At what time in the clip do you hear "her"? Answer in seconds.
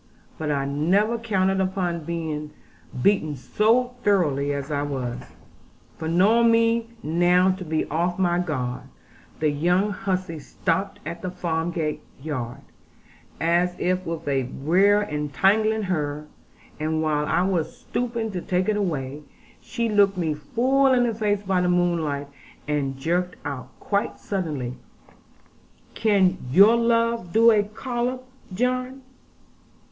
15.83-16.25